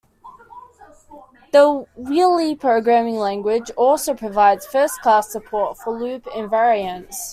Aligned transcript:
The 1.51 1.85
Whiley 1.95 2.55
programming 2.55 3.17
language 3.17 3.69
also 3.77 4.15
provides 4.15 4.65
first-class 4.65 5.29
support 5.31 5.77
for 5.77 5.91
loop 5.93 6.23
invariants. 6.25 7.13